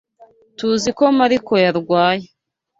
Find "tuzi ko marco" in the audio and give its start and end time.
0.57-1.55